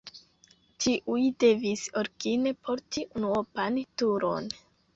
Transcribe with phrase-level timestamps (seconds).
[0.85, 4.53] Tiuj devis origine porti unuopan turon.